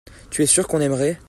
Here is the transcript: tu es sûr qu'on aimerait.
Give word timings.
tu 0.31 0.41
es 0.41 0.47
sûr 0.47 0.67
qu'on 0.67 0.79
aimerait. 0.81 1.19